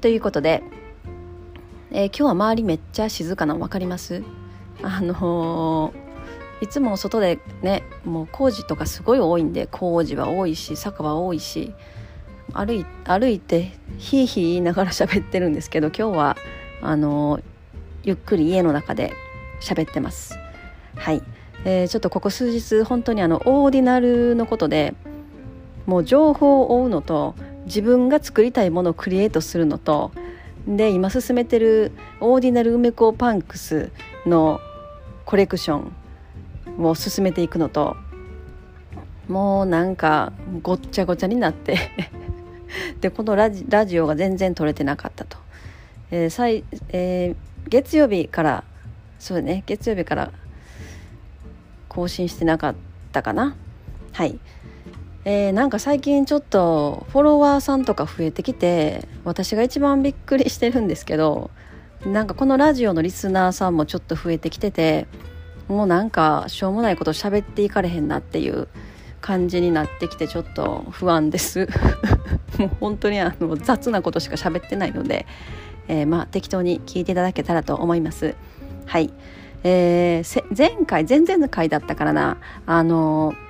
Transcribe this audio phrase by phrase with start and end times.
[0.00, 0.62] ということで、
[1.90, 4.22] えー、今日は周りめっちゃ静かなの分かります？
[4.82, 11.72] あのー、いつも外でねもう工事とかすごい多いんで工事は多いし坂は多いし
[12.52, 16.36] 歩い歩いてひいひい言いながら喋ってるんですけど今日は
[16.82, 17.40] あの、
[18.04, 19.14] ゆっくり家の中で
[19.62, 20.38] 喋ってます。
[20.94, 21.22] はい、
[21.64, 24.94] えー、ちょっとここ数日本当にあのオーディナルのことで
[25.86, 27.34] もう情報を追うのと
[27.66, 30.12] 自分が作りたいものをクリエイトするのと
[30.66, 33.90] で今進めてるオーディナル梅子パンクス
[34.24, 34.60] の
[35.24, 37.96] コレクションを進めていくのと
[39.28, 41.78] もうなんかごっちゃごちゃになって
[43.00, 45.36] でこのラジラジオが全然撮れてなかったと、
[46.10, 48.64] えー最えー、月曜日から
[49.18, 50.32] そうね月曜日から
[51.88, 52.74] 更新してなかっ
[53.12, 53.56] たかな。
[54.12, 54.38] はい。
[55.28, 61.50] えー、なんか最近ちょっとフォロワーさんとか増えてきて私が一番びっくりしてるんですけど
[62.04, 65.08] なんかこのラジオのリスナーさんもちょっと増えてきてて
[65.66, 68.68] もうなんかしょうもないこと喋っていかれへんなっていう
[69.20, 71.68] 感じになってきてちょっと不安です。
[72.58, 75.26] もう本当にあの雑なことしか喋ってないので、
[75.88, 78.36] えー、まあ適当に聞いていただけたらと思います。
[78.84, 79.12] はい。
[79.64, 82.36] えー、前回前々回だったからな。
[82.66, 83.45] あのー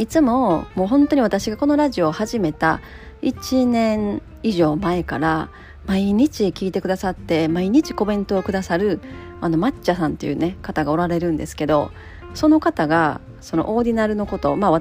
[0.00, 2.80] いつももう本当に私がこのラジオを始めた
[3.20, 5.50] 1年以上前から
[5.84, 9.02] 毎日聞いてくださって毎日コメントをくださる
[9.42, 11.90] あの抹茶さんというね方がおられるんですけど
[12.32, 14.80] その方がそのオーディナルのことまあオー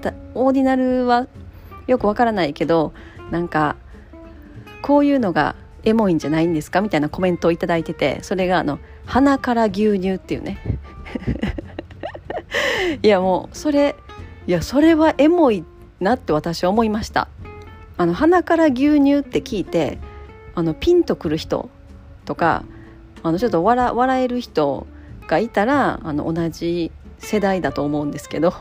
[0.53, 1.27] ディナルは
[1.87, 2.93] よくわからないけど
[3.29, 3.75] なんか
[4.81, 6.79] こういうのがエモいんじゃないんですか？
[6.79, 10.79] みたいなコメントを頂いててそれがあの「鼻から牛乳」っていうね。
[13.03, 13.97] いやもうそれ
[14.49, 15.63] いやそれはエモい
[15.99, 17.27] なって私は思いました。
[17.97, 19.99] あの鼻から牛乳って聞いて
[20.55, 21.69] あのピンとくる人
[22.25, 22.63] とか
[23.21, 24.87] あのちょっと笑笑える人
[25.27, 28.51] がいたらあの同じ世代だと思うんですけど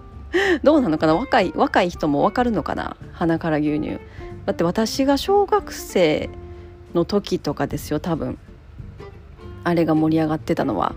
[0.64, 1.14] どうなのかな？
[1.14, 2.96] 若い若い人も分かるのかな？
[3.12, 3.98] 鼻から牛乳。
[4.46, 6.30] だって私が小学生
[6.94, 8.38] の時とかですよ多分。
[9.64, 10.94] あれが盛り上がってたのは。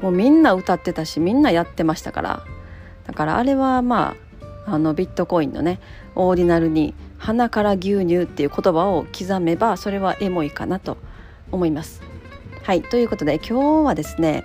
[0.00, 2.42] もうみんな歌ってたしみんなやってましたから。
[3.06, 4.14] だからあれはま
[4.66, 5.80] ああのビットコインのね
[6.14, 10.96] オーディナルに「鼻から牛乳」っていう言葉を刻めばそれはエモいかなと
[11.50, 12.02] 思います。
[12.62, 14.44] はいということで今日はですね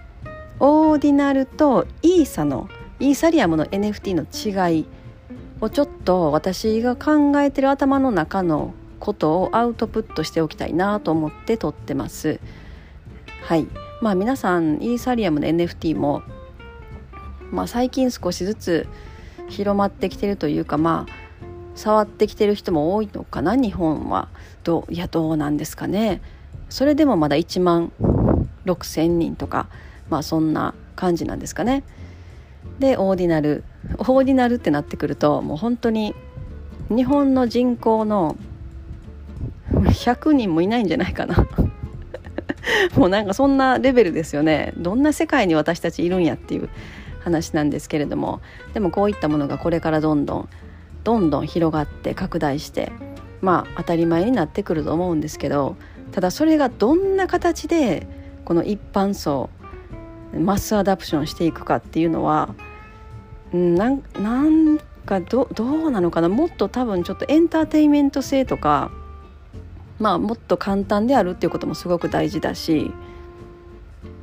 [0.60, 2.68] オーディナルとイーサの
[3.00, 4.86] イーサリアムの NFT の違い
[5.62, 12.40] をちょっと私が考えてる頭の中のことをアウトプットしておきたいなと思って撮ってます。
[13.44, 13.68] はい
[14.02, 16.24] まあ皆さんイーサリアムの NFT も
[17.52, 18.88] まあ、最近少しずつ
[19.50, 21.14] 広まってきてるというかまあ
[21.76, 24.30] 触ってきてる人も多いのかな日本は。
[24.64, 26.22] どういやどうなんですかね。
[26.70, 27.94] それでもまだ1万
[28.66, 29.68] 6,000人とか
[30.10, 31.84] まあそんな感じなんですかね。
[32.80, 33.64] でオーディナル
[34.00, 36.16] オーディナルってなってくるともう本当に
[36.90, 38.36] 日本の人口の
[39.72, 41.48] 100人もいないんじゃないかな。
[42.98, 44.74] もうなんかそんなレベルですよね。
[44.78, 46.70] どんな世界に私たちいるんやっていう。
[47.28, 48.42] 話なんですけれども
[48.74, 50.50] でもこういったものがこれからどんどん
[51.04, 52.92] どんどん広がって拡大して
[53.42, 55.76] まあ当たり前になってくると思うんですけど
[56.12, 58.08] ただそれがどんな形で
[58.46, 59.50] この一般層
[60.34, 62.56] マスアダプションしていくかっていうのは
[63.54, 66.30] なんなんかどどうなのかな？
[66.30, 68.92] もっと多分ちょっとエンターテインメント性とか
[70.00, 72.92] まあもっと簡単であるっていうこともすごく大事だし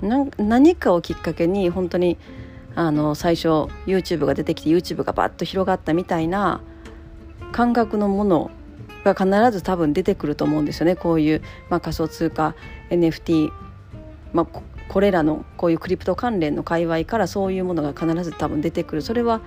[0.03, 2.19] 何かをきっかけに本当に
[2.77, 3.49] あの最初
[3.87, 6.61] YouTube が出てきて YouTube がバッと広がったみたいな
[7.53, 8.51] 感覚のもの
[9.05, 10.97] が必ず多分出てくると思うんですよね。
[10.97, 12.55] こういう、まあ、仮想通貨
[12.91, 13.51] NFT、
[14.33, 19.03] まあ、これらのこういうクリプト関連の界隈からそういうものが必ず多分出てくる。
[19.03, 19.41] それは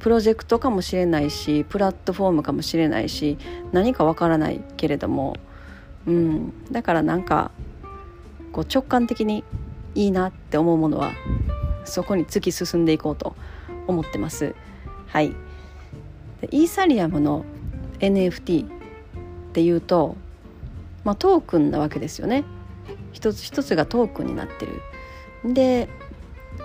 [0.00, 3.36] プロジェクトかもしれないしプラットフォームかもしれないし
[3.70, 5.36] 何かわからないけれども、
[6.06, 7.50] うん、だからなんか
[8.52, 9.44] こう直感的に
[9.94, 11.10] いいなって思うものは
[11.84, 13.34] そこに突き進んでいこうと
[13.86, 14.54] 思ってます。
[15.06, 15.34] はい、
[16.50, 17.44] イーサリアムの
[18.00, 18.68] NFT っ
[19.52, 20.16] ていうと
[21.04, 22.44] まあ、トークンなわけですよね。
[23.12, 24.82] 一つ一つがトークンになってる。
[25.52, 25.88] で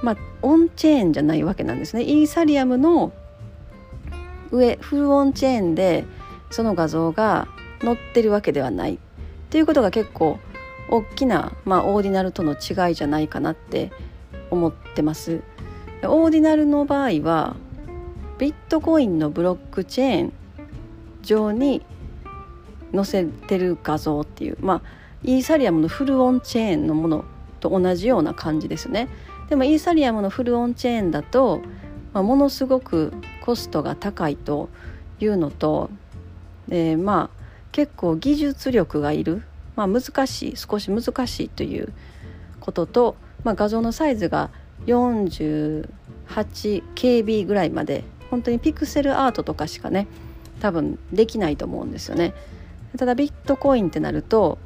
[0.03, 2.03] まあオンチェーンじゃないわけなんですね。
[2.03, 3.13] イーサリアムの
[4.51, 6.05] 上フルオンチェーンで
[6.51, 7.47] その画像が
[7.81, 8.95] 載ってるわけではない。
[8.95, 8.97] っ
[9.49, 10.39] ていうことが結構
[10.89, 13.91] 大きな、まあ、オーディナルとの違いじゃないかなって
[14.55, 15.41] 思ってます。
[16.03, 17.55] オーディナルの場合は
[18.37, 20.33] ビットコインのブロックチェーン
[21.21, 21.85] 上に
[22.93, 24.81] 載せてる画像っていうまあ
[25.23, 27.25] イーサリアムのフルオンチェーンのもの
[27.59, 29.07] と同じような感じですね。
[29.49, 31.61] でもイーサリアムのフルオンチェーンだと、
[32.13, 33.13] まあ、ものすごく
[33.43, 34.69] コストが高いと
[35.19, 35.89] いうのと、
[36.67, 39.43] でまあ結構技術力がいる、
[39.75, 41.91] まあ、難しい少し難しいという
[42.59, 44.49] ことと、まあ、画像のサイズが
[44.87, 50.07] 48KB ぐらいまで本当にピクセルアートとかしかね
[50.59, 52.33] 多分できないと思うんですよね。
[52.97, 54.57] ただビットコインってなると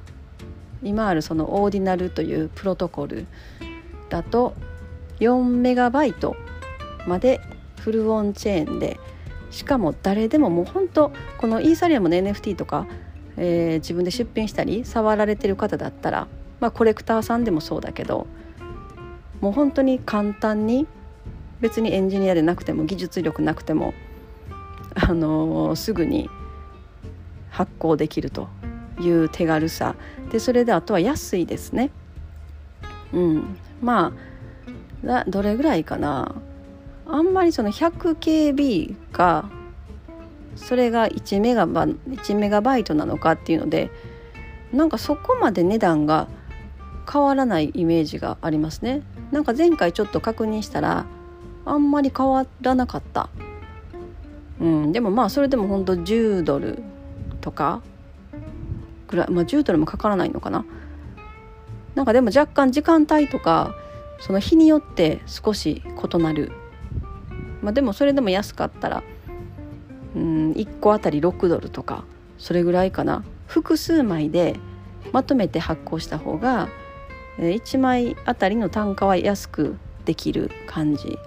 [0.81, 3.25] 今あるそのオーディナルというプロトコル
[4.07, 4.53] だと
[5.19, 6.37] 4メガバイト
[7.05, 7.41] まで
[7.81, 8.97] フルオンチェーンで
[9.51, 12.87] しかも誰でももう本当このイーサリアムの NFT とか、
[13.35, 16.27] えー、自分で出品したり触られてる方だったら、
[16.59, 18.27] まあ、コレクターさんでもそうだけど
[19.41, 20.87] もう本当に簡単に
[21.61, 23.93] 別にエンジニアでなくても技術力なくても、
[24.95, 26.29] あのー、すぐに
[27.49, 28.47] 発行できると
[28.99, 29.95] いう手軽さ。
[30.31, 31.89] でそれであとは安いですね。
[33.13, 34.13] うん、ま
[35.05, 36.35] あどれぐらいかな。
[37.07, 39.49] あんまりその 100KB が
[40.55, 43.89] それが1メガバ1メガバイトなのかっていうので
[44.71, 46.27] なんかそこまで値段が
[47.11, 49.01] 変わらないイメージがありますね。
[49.31, 51.05] なんか前回ちょっと確認したら
[51.65, 53.29] あんまり変わらなかった。
[54.59, 56.83] うんでもまあそれでもほんと10ドル
[57.39, 57.81] とか
[59.07, 60.65] ぐらいまあ10ドルもかからないのかな。
[61.95, 63.75] なんかでも若干時間帯とか
[64.19, 66.51] その日によって少し異なる。
[67.61, 69.03] まあでもそれでも安かったら
[70.15, 72.03] うん1個あたり6ドルとか
[72.37, 73.23] それぐらいかな。
[73.47, 74.59] 複数枚で
[75.11, 76.69] まとめて発行した方が
[77.39, 81.17] 1枚あたりの単価は安くできる感じ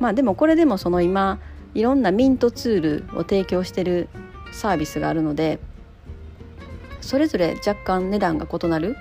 [0.00, 1.38] まあでもこれでもその今
[1.74, 4.08] いろんなミントツールを提供してる
[4.52, 5.58] サービスがあるので
[7.00, 8.96] それぞれ若干値段が異なる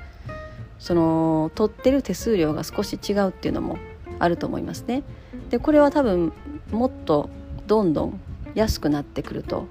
[0.77, 3.77] その取ってる手数料が少し違うっていうのも
[4.19, 5.03] あると思いますね。
[5.49, 6.33] でこれは多分
[6.71, 7.29] もっと
[7.67, 8.19] どんどん
[8.53, 9.67] 安くなってくると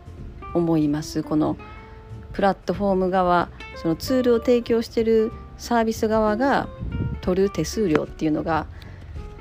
[0.55, 1.57] 思いますこの
[2.33, 6.69] プラットフォーム側そのツールを提供してるサービス側が
[7.21, 8.67] 取る手数料っていうのが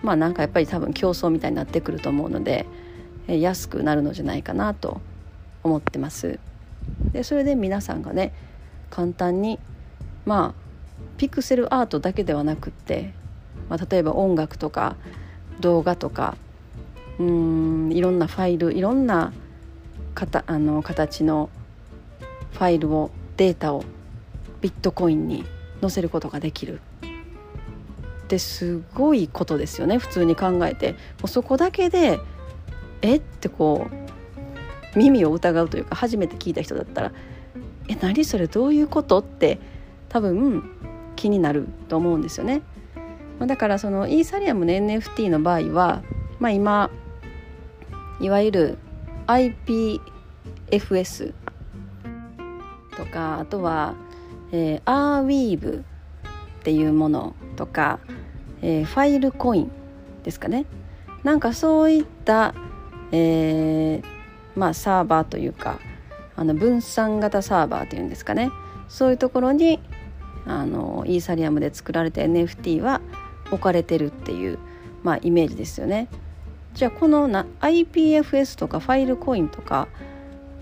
[0.02, 2.66] まあなんかやっぱり多分競争みたいになってくると思うので
[3.28, 5.02] 安くなるのじゃないかなと
[5.64, 6.40] 思ってます。
[7.14, 8.34] でそれで皆さんがね
[8.90, 9.60] 簡単に
[10.26, 10.64] まあ
[11.18, 13.14] ピクセルアートだけではなくって、
[13.70, 14.98] まあ、例えば音楽とか
[15.60, 16.36] 動画とか
[17.20, 19.32] うんいろんなファイルいろんな
[20.16, 21.50] かたあの形の
[22.54, 23.84] ファイルをデータを
[24.62, 25.46] ビットコインに
[25.84, 26.82] 載せることができる
[28.24, 32.20] ってすごいことですよね普通に考えてもうそこだけで
[33.02, 33.18] え？
[33.18, 33.88] ってこ
[34.96, 37.12] う耳を疑うというか初めて聞いた人だったら
[37.90, 39.60] 「え何それどういうこと?」って
[40.08, 40.64] 多分
[41.16, 42.62] 気になると思うんですよね。
[43.40, 46.04] だからそのイーサリアムの NFT の場合は、
[46.40, 46.92] まあ、今
[48.22, 48.78] いわゆる
[49.28, 51.34] IPFS
[52.96, 53.96] とかあとは、
[54.54, 55.84] えー、Arweave っ
[56.64, 58.00] ていうものとか、
[58.62, 59.72] えー、ファイルコイン
[60.24, 60.66] ですかね
[61.24, 62.54] なんかそういった、
[63.12, 64.04] えー、
[64.56, 65.80] まあサーバーというか
[66.36, 68.52] あの分散型サーバーというんですかね
[68.88, 69.80] そういうところに
[70.46, 73.02] あのイーサリアムで作られた NFT は
[73.52, 74.60] 置かれてるっていう、
[75.04, 76.10] まあ、イメージですよね。
[76.74, 79.88] じゃあこのな IPFS とかファイルコインとか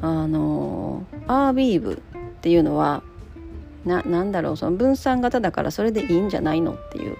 [0.02, 2.02] あの RBeave っ
[2.42, 3.02] ていうのは
[3.86, 7.18] ななんだろうその分散型だからそれでいいんじゃないのっていう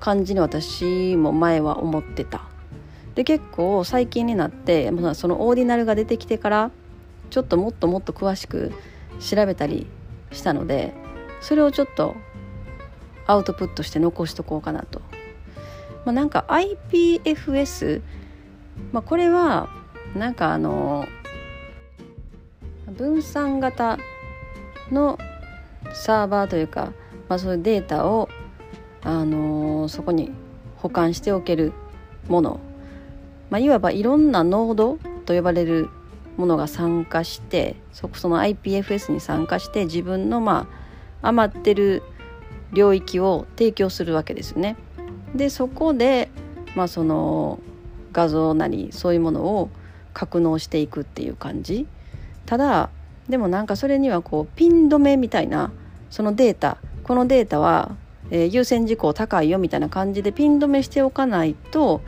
[0.00, 2.42] 感じに私も前は思ってた。
[3.14, 6.70] で結構最近になってそのオーディナルが出てきてから
[7.30, 8.72] ちょっともっともっと詳しく
[9.20, 9.86] 調べたり
[10.32, 10.92] したので
[11.40, 12.16] それをちょっと
[13.26, 15.00] アウトプットして残しとこうかなと。
[16.04, 18.02] まあ、なんか IPFS、
[18.92, 19.68] まあ、これは
[20.14, 21.06] なんかあの
[22.92, 23.98] 分散型
[24.90, 25.18] の
[25.94, 26.92] サーバーというか、
[27.28, 28.28] まあ、そういうデータを、
[29.02, 30.30] あのそこに
[30.76, 31.72] 保管しておける
[32.28, 32.60] もの、
[33.50, 35.90] まあ、いわばいろんなノードと呼ばれる
[36.36, 40.66] ものが参加してそその IPFS に参加して自分のま
[41.22, 42.02] あ余ってる
[42.72, 44.76] 領域を提供するわけですよね。
[45.34, 46.28] でそこで、
[46.74, 47.60] まあ、その
[48.12, 49.70] 画像なりそういうものを
[50.12, 51.86] 格納していくっていう感じ
[52.46, 52.90] ただ
[53.28, 55.72] でもなんかそれにはこうピン止めみたいな
[56.14, 57.96] そのデータこのデータは、
[58.30, 62.02] えー、優先事項高いよみたいな感じでピン止めしておかないと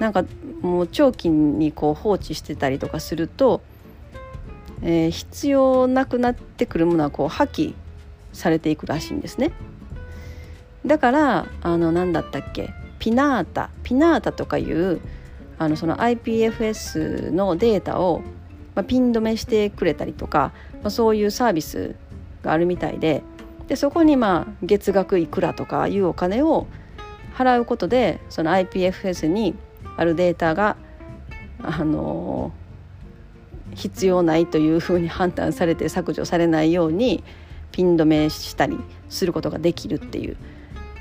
[0.00, 0.24] なんか
[0.60, 3.60] もう長期にこう放置してたりとかすると、
[4.82, 7.74] えー、必要なくなってくるものはこう破棄
[8.32, 9.52] されていくらしいんですね。
[10.84, 15.00] だからあの何だったっけピナータピナータとかいう
[15.58, 18.20] あのその IPFS のデータを、
[18.74, 20.50] まあ、ピン止めしてくれたりとか、
[20.82, 21.94] まあ、そういうサービス
[22.42, 23.22] があるみたいで
[23.68, 26.66] でそこにまあ月額いくらとかいうお金を
[27.36, 29.54] 払うことでその IPFS に
[29.96, 30.76] あるデータが
[31.62, 32.52] あの
[33.74, 37.22] 必要ないというふうに判断されて削除されないように
[37.72, 38.78] ピン止めしたり
[39.08, 40.36] することができるっていう、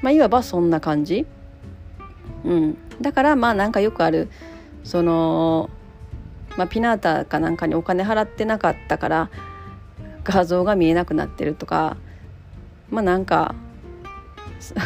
[0.02, 1.26] まあ、いわばそんな感じ、
[2.44, 4.30] うん、だからまあなんかよくある
[4.84, 5.70] その、
[6.58, 9.30] まあ、ピナータかなんかにお金払ってなかったから
[10.28, 11.96] 画像が見えなくなってるとか
[12.90, 13.56] まあなんか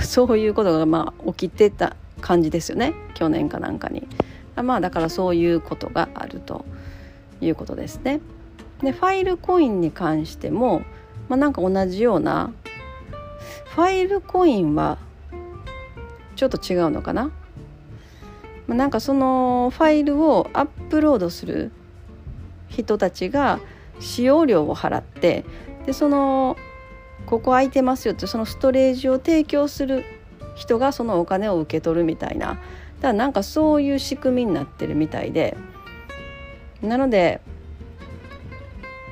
[0.04, 4.08] そういうことがまあ起きてた感じですよね去年かなんかに。
[4.56, 6.66] まあだからそういうことがあると
[7.40, 8.20] いうことですね。
[8.84, 10.82] でファイルコインに関しても、
[11.30, 12.52] まあ、なんか同じような
[13.66, 14.98] ファイルコインは
[16.36, 17.32] ちょっと違うのかな
[18.68, 21.72] ま、なんかそのファイルをアップロードする
[22.68, 23.60] 人たちが
[24.02, 25.46] 使用料を払って
[25.86, 26.58] でその
[27.26, 30.04] ここ空いてますよってそのストレージを提供する
[30.56, 32.48] 人がそのお金を受け取るみたいな。
[32.48, 32.60] だか
[33.02, 35.56] らなんかそういう仕組みになってるみたいで。
[36.82, 37.42] なので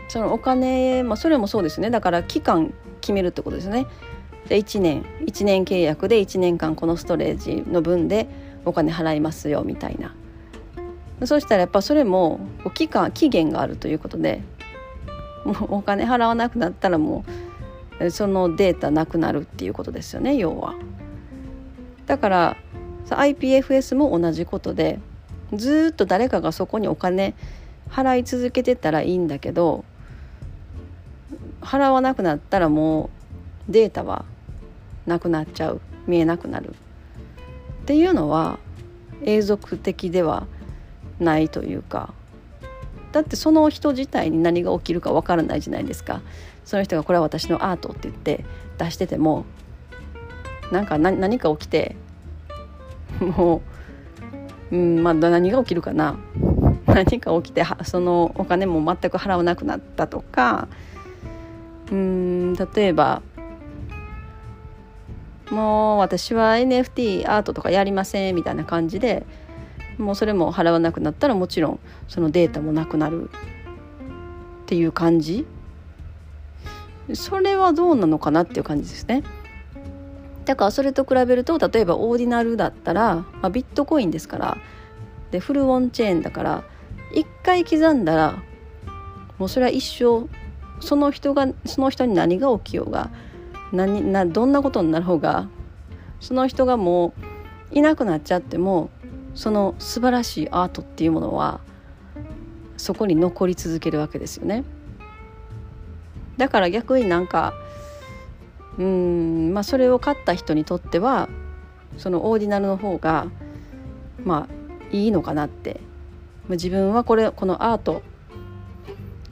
[0.08, 1.92] そのお金、まあ、それもそうですね。
[1.92, 3.86] だから期間決めるってことですね。
[4.48, 8.28] で1年1年契約で1年間このストレージの分で
[8.66, 10.16] お金払いますよみたいな。
[11.26, 12.40] そしたらやっぱそれも
[12.74, 14.42] 期間期限があるということで
[15.46, 17.24] も うお金払わなくなったらも
[18.00, 20.76] うそのデータなくなるっていうことですよね要は。
[22.06, 22.58] だから
[23.08, 25.00] IPFS も同じことで
[25.54, 27.34] ずっと誰かがそこにお金
[27.90, 29.84] 払い続けてたらいいんだけど
[31.62, 33.10] 払わなくなったらも
[33.68, 34.26] うデータは
[35.06, 38.60] なくなっちゃう見えなくなるっていうのは
[39.24, 40.48] 永続的では
[41.20, 42.14] ないというか
[43.12, 46.22] だってその人自体に何が起きるかわからないじゃないですか。
[46.66, 48.46] その人がこれは私のアートって言って
[48.78, 49.46] 出してても
[50.72, 51.96] なんか何か起きて
[53.20, 53.62] も
[54.72, 56.18] う、うんまあ、何が起きるかな。
[56.86, 60.68] 何か起きてそのお金も全く払わなくなったとか
[61.92, 63.22] うん例えば
[65.52, 69.26] もう私は NFT アートとかやりませんみたいな感じで
[70.00, 75.46] もうそれも払わなくなったらもちろんそのデータもなくなるっていう感じ
[77.14, 79.24] それはどうなのかなっていう感じですね。
[80.46, 84.58] だからそれと比べると例えばオーディナルだったら、まあ、ビットコインですから
[85.30, 86.64] でフルオンチェーンだから
[87.14, 88.42] 一回刻んだら
[89.38, 90.28] もうそれは一生
[90.80, 93.12] その人がその人に何が起きようが
[93.72, 95.48] 何などんなことになろうが
[96.20, 97.14] その人がも
[97.72, 98.90] ういなくなっちゃっても
[99.40, 101.62] その素晴らしいアートっていうものは
[102.76, 104.66] そこに残り続けるわけですよね。
[106.36, 107.54] だから逆になんか
[108.78, 111.30] うんまあそれを買った人にとっては
[111.96, 113.28] そのオーディナルの方が
[114.26, 115.80] まあいいのかなって
[116.50, 118.02] 自分はこれこのアート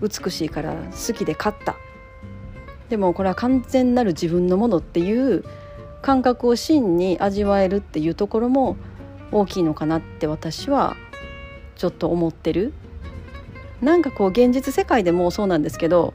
[0.01, 1.75] 美しいから好きで買った
[2.87, 5.43] でもこれは完全なる自分のものっていう
[6.01, 8.77] 感覚を真に味わえるっていうところも
[9.31, 10.95] 大きいのかなって私は
[11.75, 12.73] ちょっと思ってる
[13.81, 16.13] なんかこう現実世界でもそうなんですけど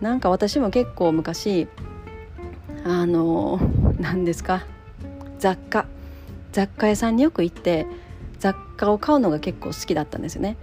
[0.00, 1.68] なんか私も結構昔
[2.84, 3.60] あの
[3.98, 4.66] 何ですか
[5.38, 5.86] 雑貨
[6.52, 7.86] 雑貨屋さんによく行って
[8.38, 10.56] 雑貨を買うのが結構好きだったんですよね。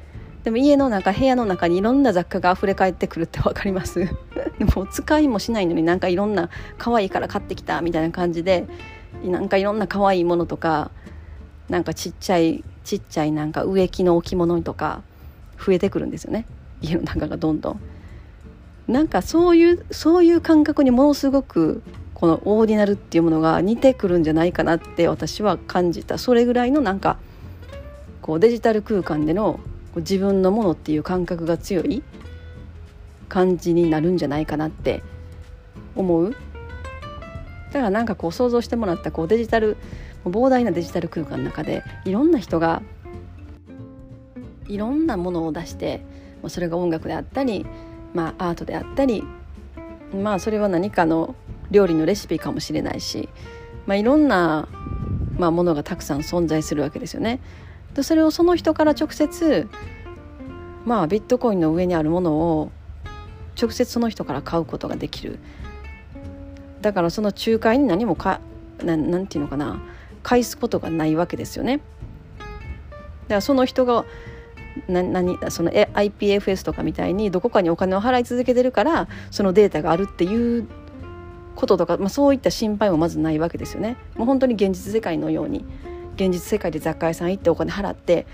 [0.43, 3.99] でも家の中部屋の中にいろんな雑貨が溢れ返ってくるって分かります
[4.57, 8.65] でも使いもしないのになんかいろんな可愛いから買ってきたみたいな感じで
[9.23, 10.89] なんかいろんな可愛いものとか
[11.71, 15.03] なんかちっちゃいちっちゃいなんか植木の置物とか
[15.57, 16.45] 増えてくるんですよね。
[16.81, 17.81] 家の中がどんどん。
[18.89, 21.81] なんかそういうそういう感覚にものすごく
[22.13, 26.17] このオーディナルっていうものが似てくるんじゃないかなって私は感じた。
[26.17, 27.17] それぐらいのなんか
[28.21, 29.61] こうデジタル空間での
[29.95, 32.03] 自分のものっていう感覚が強い
[33.29, 35.03] 感じになるんじゃないかなって
[35.95, 36.31] 思う。
[36.31, 39.77] だからなんかこう想像してもらったこうデジタル
[40.25, 42.81] 膨大なデジタル空間の中でいろんな人が
[44.67, 46.03] いろんなものを出して
[46.47, 47.65] それが音楽であったり、
[48.13, 49.23] まあ、アートであったり
[50.13, 51.35] まあそれは何かの
[51.71, 53.29] 料理のレシピかもしれないし、
[53.85, 54.67] まあ、いろんな、
[55.37, 57.39] まあ、ものがたくさん存在するわけですよね。
[57.95, 59.67] でそれをその人から直接
[60.85, 62.71] まあビットコインの上にあるものを
[63.61, 65.39] 直接その人から買うことができる
[66.81, 68.39] だからその仲介に何もか
[68.83, 69.81] ななんていうのかな
[70.23, 71.77] 返すことがないわけですよね。
[71.77, 74.05] だからその人が
[74.87, 80.67] な何その IPFS とかみたいにどこかにお金を払い続けてるからそのデータがあるっていう
[81.55, 83.97] こととか、まあ、そういった心配もまずないわけですよね。
[84.15, 85.65] もう本当に現実世界のように
[86.15, 88.25] 現実世界で雑貨屋さん行ってお金払って、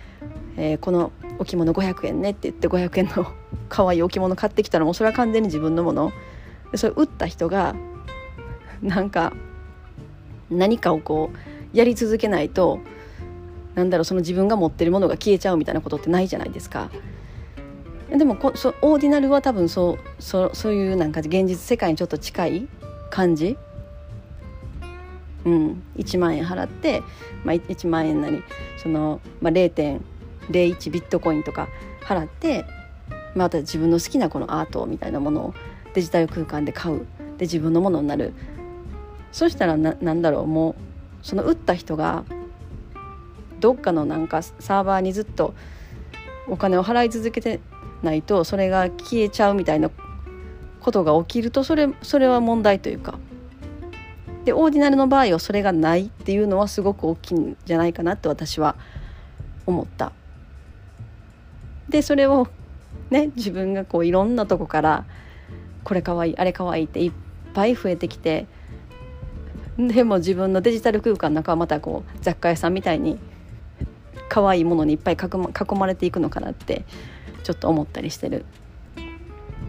[0.57, 3.31] えー、この置物500円ねって言って500円の
[3.69, 6.11] 可愛い置物買ってきたらもうそれは完全に自分のもの
[6.71, 7.75] でそれ売った人が
[8.81, 9.33] なんか
[10.49, 12.79] 何かをこうやり続けないと
[13.75, 16.89] なんだろうその自分が持ってるものが消えちゃうみたいなことってないじゃないですか。
[18.09, 22.67] でもこそオーディナルは多分そうそそういうなんか現実世界にちょっと近い
[23.11, 23.57] 感じ、
[25.45, 27.03] うん、1万円払って、
[27.43, 28.41] まあ、1万円なり
[28.81, 29.99] その、まあ、0.01
[30.89, 31.67] ビットコインとか
[32.01, 32.65] 払って
[33.35, 35.53] また自分の好きなこのアートみたいなものを
[35.93, 37.05] デジタル空間で買う。
[37.37, 38.33] で自分のものになる。
[39.31, 40.86] そしたらななんだろうもう
[41.27, 42.23] その打った人が
[43.59, 45.53] どっかのなんかサーバーにずっと
[46.47, 47.59] お金を払い続けて
[48.01, 49.91] ないとそれが消えちゃうみたいな
[50.79, 53.19] ことが起きるとそれそれは問題というか
[54.45, 58.77] でオーディナルの場合はそれがないっていうのはすごく大きいんじゃないかなって私は
[59.65, 60.13] 思った。
[61.89, 62.47] でそれを
[63.09, 65.05] ね自分がこういろんなとこから
[65.83, 67.11] これかわいいあれかわいいっていっ
[67.53, 68.47] ぱい増えてきて
[69.87, 73.17] でも自分のデジタル空間の中はまたこう雑貨屋さんみたいに
[74.27, 76.83] 可愛いものにいっぱい囲まれていくのかなって
[77.43, 78.45] ちょっと思ったりしてる。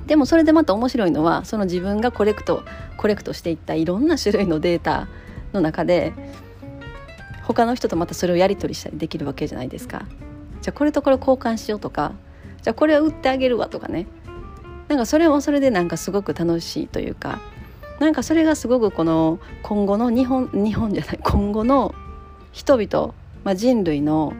[0.06, 2.62] でもそれでまた面白いのはその自分がコレクト
[2.96, 5.06] コレクトしていったいろんな種類のデータ
[5.52, 6.14] の中で
[7.44, 10.06] 他の人とまたそれをやり取りしたりできるわけじゃないですか。
[10.62, 12.12] じゃあこれとこれ交換しようとか
[12.62, 14.06] じゃあこれは売ってあげるわとかね
[14.88, 17.38] なんかそれもそれでなんかすごく楽しいというか
[17.98, 21.94] なんかそれがすごくこの今後の日本日本じゃない今後の
[22.52, 24.32] 人々、まあ、人類の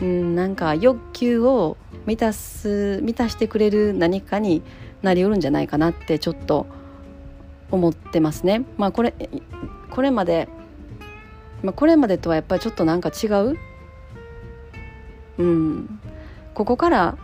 [0.00, 4.62] うんなんか欲求を満たす満たしてくれる何かに
[5.02, 6.66] なりうるんじゃないかなってちょっと
[7.70, 8.64] 思ってますね。
[8.76, 9.14] まあこれ
[9.90, 10.48] これまで、
[11.62, 13.58] まあ、これまでとはやっぱりちょっとなんか違う、
[15.38, 16.00] うん、
[16.54, 17.18] ここから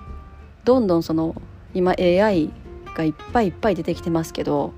[0.64, 1.34] どんどんその
[1.74, 2.50] 今 AI
[2.94, 4.72] がいっぱいいっぱい出てきてますけど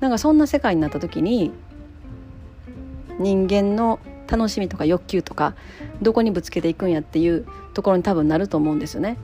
[0.00, 1.52] なんかそんな世界になった時に
[3.18, 5.54] 人間の楽しみとか欲求とか
[6.02, 9.16] どこにぶつけていくんやっていうところに多分なると思うんですよね。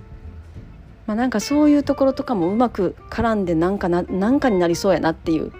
[1.06, 5.52] まあ、なんかそういうところとかもうまく絡んでなんかななんかになりそうやなっていう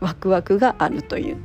[0.00, 1.38] ワクワクがあるという。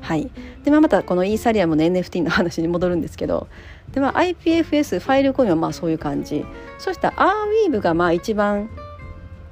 [0.00, 0.30] はい、
[0.64, 3.46] で、まあ、またこのイーサリアムの NFT の話に戻るんですけど
[3.92, 6.44] で、まあ、IPFS ファイルコインはまあそういう感じ
[6.78, 7.34] そしたら
[7.68, 8.68] Arweave がまあ一番、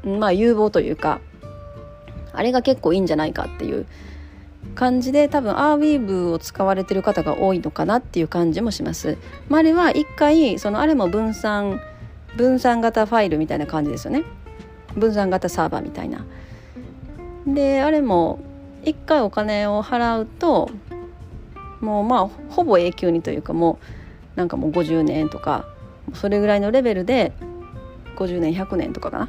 [0.05, 1.21] まあ、有望というか
[2.33, 3.87] あれが結構いいんじゃないかっていう
[4.75, 9.19] 感じで多分アーウィーブを使われてる方が多いのかなっていう感じもします。
[9.49, 11.81] まあ、あれは一回そのあれも分散
[12.37, 14.25] 分散型ファイルみたいな感じですよね。
[14.97, 16.25] 分散型サーバーみたいな。
[17.47, 18.39] であれも
[18.85, 20.71] 一回お金を払うと
[21.81, 23.79] もうまあほぼ永久にというかも
[24.37, 25.67] うなんかもう50年とか
[26.15, 27.33] それぐらいのレベルで
[28.17, 29.29] 50年100年とかかな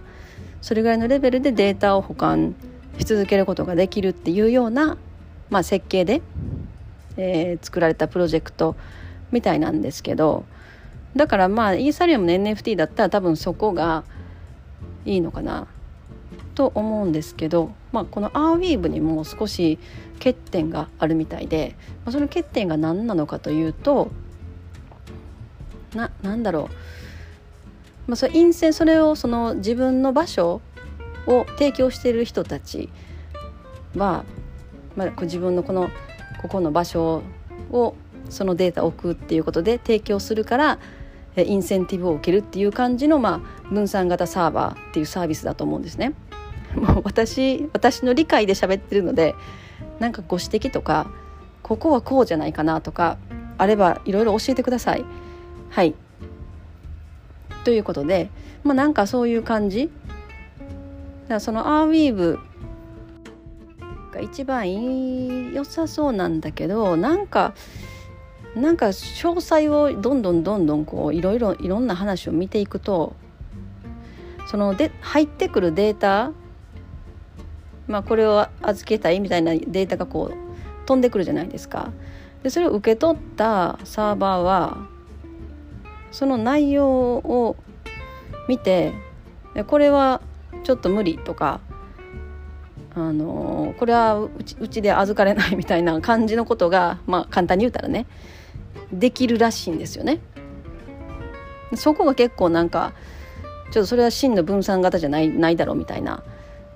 [0.61, 2.55] それぐらいのレベルでデータを保管
[3.01, 4.97] し続けることができるっていうような
[5.51, 6.21] まあ、設計で、
[7.17, 8.75] えー、作られたプロジェクト
[9.31, 10.45] みたいなんですけど
[11.15, 14.05] だからまあイーサリアムの NFT だったら多分そこが
[15.05, 15.67] いいのかな
[16.55, 19.77] と思うんですけど、まあ、このアーウィーブにも少し
[20.19, 24.09] 欠点があるみたいで、まあ、その欠点が何なのかというと
[25.93, 26.69] ななんだろ
[28.07, 30.61] う、まあ、それ陰性それをその自分の場所
[31.27, 32.89] を提供している人たち
[33.95, 34.25] は
[34.95, 35.89] まあ、自分のこの
[36.41, 37.23] ここの場所
[37.71, 37.95] を
[38.29, 40.79] そのデータを置くっていうことで提供するから
[41.37, 46.13] インセンティブを受けるっていう感じの、まあ、分散型サーバーっていうサービスだと思うんですね。
[46.75, 49.35] もう私私の理解で喋ってるので
[49.99, 51.07] なんかご指摘とか
[51.61, 53.17] ここはこうじゃないかなとか
[53.57, 55.05] あればいろいろ教えてください。
[55.69, 55.93] はい
[57.63, 58.29] ということで、
[58.63, 59.89] まあ、なんかそういう感じ
[61.31, 62.39] からそのアーウィーブ
[64.11, 67.53] が一番いい良さそうなんだけどなんか
[68.53, 73.15] なんか詳細をどんどんどんどんこういろいろいろんな話を見ていくと
[74.47, 76.33] そので入ってくるデータ
[77.87, 81.93] まあこれを預けたいみたいなデータがこう飛んでくるじゃないですか。
[82.43, 84.77] でそれを受け取ったサーバーは
[86.11, 87.55] その内容を
[88.49, 88.93] 見て
[89.67, 90.21] これは
[90.63, 91.61] ちょっと無理とか
[92.93, 98.05] あのこれはうちうちで預かれないみたいな感じのことが、まあ、簡単に言ったらね
[98.91, 100.19] できるらしいんですよね。
[101.75, 102.91] そこが結構なんか
[103.71, 106.23] ちょっとそれは真の分散型じゃないないだろうみたいな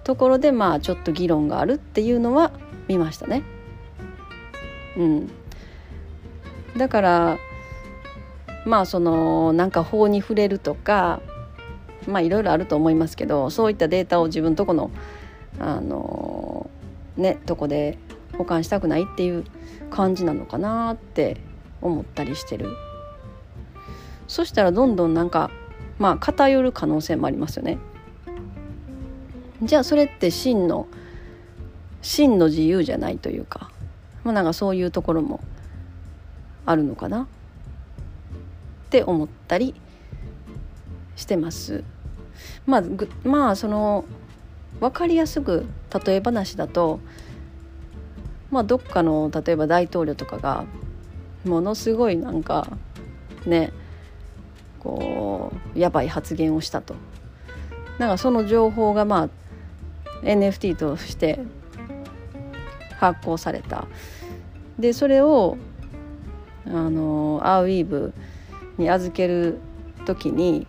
[0.06, 2.52] ところでまあちょっと議論があるっていうのは
[2.88, 3.44] 見ましたね。
[4.98, 5.30] うん、
[6.78, 7.38] だから
[8.66, 11.22] まあそのなんか法に触れるとか
[12.08, 14.92] まあいろいろあると思いますけどそういったデータを自分とこの
[15.60, 16.70] あの
[17.18, 17.98] ねとこで
[18.38, 19.46] 保管したくないっていう
[19.90, 21.38] 感じなのかなって
[21.82, 22.70] 思ったりしてる。
[24.28, 25.52] そしたらどんどんなんか
[26.00, 27.78] まあ偏る可能性もありますよね。
[29.64, 30.88] じゃあそれって真の
[32.02, 33.72] 真の自由じゃないというか
[34.24, 35.40] まあなんかそういうところも
[36.66, 37.28] あるのかなっ
[38.90, 39.76] て思ったり
[41.16, 41.84] してます。
[42.66, 42.84] まあ
[43.24, 44.06] まあその
[44.80, 45.66] 分かりやすく
[46.06, 47.00] 例え話だと
[48.52, 50.66] まあどっかの例えば大統領とかが
[51.46, 52.68] ものすごいなんか
[53.46, 53.72] ね
[54.80, 56.96] こうやばい発言をしたと。
[57.98, 59.30] なんかその情報がまあ
[60.26, 61.40] NFT として
[63.00, 63.88] 発行された。
[64.78, 65.58] でそれを
[66.66, 68.14] あのアーウィーブ
[68.78, 69.60] に預ける
[70.06, 70.68] 時に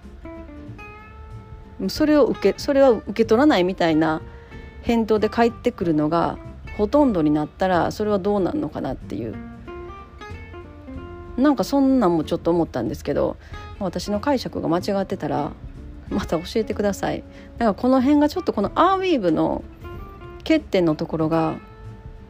[1.88, 4.22] それを受けそれは受け取らないみたいな
[4.82, 6.38] 返答で返ってくるのが
[6.78, 9.34] ほとんどになったらそれはどうなんのかなっていう。
[11.36, 13.36] なんかそんなんもちょっと思ったんですけど
[13.78, 15.52] 私の解釈が間違ってたら
[16.08, 17.24] また教えてください。
[17.58, 19.62] だからこの辺がちょっとこのアーウィーブの
[20.38, 21.58] 欠点のところが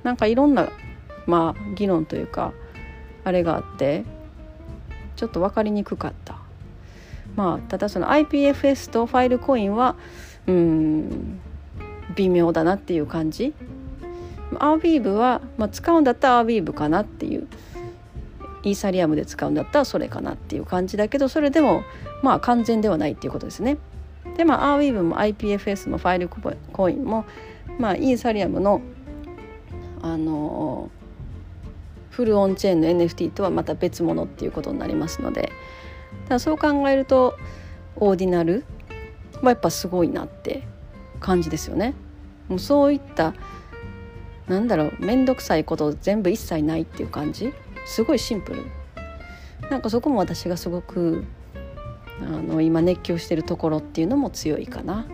[0.02, 0.70] なんかいろんな
[1.26, 2.52] まあ議論というか
[3.22, 4.04] あれがあって
[5.14, 6.45] ちょっと分かりにくかった。
[7.36, 9.96] まあただその IPFS とファイルコインは
[10.46, 11.40] うん
[12.16, 13.54] 微妙だなっていう感じ
[14.58, 17.46] アービーブは、まあ、使うんだったらアービーブかなっていう
[18.62, 21.82] イーサリアムで使うんだったらそれかなっていう感じだけどそれでも
[22.22, 23.78] まあ完全ではないっていうことですね。
[24.36, 26.28] でまあアーウィーブも IPFS もファイル
[26.72, 27.24] コインも
[27.78, 28.80] まあイーサリアムの
[30.02, 30.90] あの
[32.10, 35.52] フルオンチェーンの NFT とはまた別物っていうことになりますので
[36.28, 37.36] だそう考えると
[37.96, 38.64] オーディナル
[39.42, 40.66] はやっぱすごいなって
[41.20, 41.94] 感じですよね。
[42.48, 43.34] もうそういった
[44.48, 47.52] なんだろう面倒くさいこと全部一切ないっていう感じ。
[47.86, 48.62] すごいシンプル。
[49.70, 51.24] なんかそこも私がすごく
[52.20, 55.06] あの今熱狂してるところっていうのも強いかな。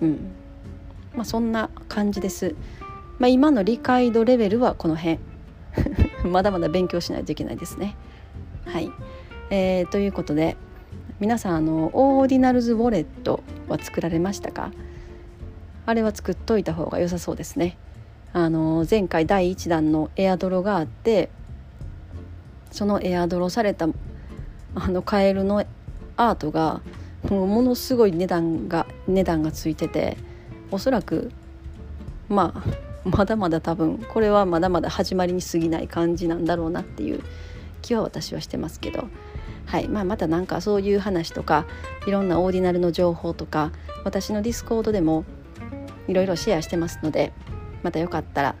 [0.00, 0.32] うん。
[1.14, 2.54] まあそんな感じです。
[3.18, 5.18] まあ今の理解度レベルはこの辺。
[6.24, 7.96] まだまだ勉強しないといけないですね。
[9.50, 10.56] えー、ということで
[11.18, 14.70] 皆さんあのオーディナルズウォレットは作られましたか？
[15.86, 17.76] あれは作っといた方が良さそうですね。
[18.32, 21.30] あの前回第1弾のエアドロがあって
[22.70, 23.88] そのエアドロされた
[24.76, 25.64] あのカエルの
[26.16, 26.80] アートが
[27.28, 30.16] もうものすごい値段が値段がついてて
[30.70, 31.32] おそらく
[32.28, 37.22] まあまだまだ多分これはまだまだ始まりに過ぎない感じなんだろうなっていう
[37.82, 39.08] 気は私はしてますけど、
[39.70, 41.64] はいまあ、また何かそういう話とか
[42.08, 43.70] いろんな Ordinal の情報とか
[44.02, 45.24] 私のディスコードでも
[46.08, 47.32] いろいろシェアしてますので
[47.84, 48.56] またよかったら、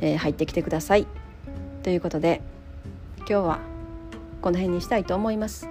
[0.00, 1.06] えー、入ってきてください。
[1.82, 2.40] ということで
[3.18, 3.58] 今日は
[4.40, 5.68] この辺にしたいと思います。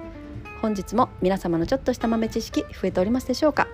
[0.62, 3.68] 本日も皆様のちょっとした豆知識増えておりますでしょうか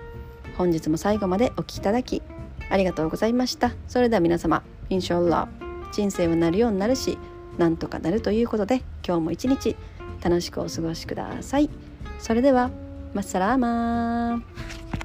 [0.56, 2.22] 本日も最後までお聴きいただき
[2.68, 5.48] ありがとうございましたそれでは皆様インシャアラ
[5.92, 7.18] 人生はなるようになるし
[7.56, 9.76] なんとかなるということで今日も一日
[10.22, 11.68] 楽しくお過ごしください。
[12.18, 12.70] それでは
[13.14, 15.01] マッサラーマー